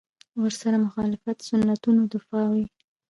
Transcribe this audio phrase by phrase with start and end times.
[0.41, 2.65] ورسره مخالفت سنتونو دفاع وي.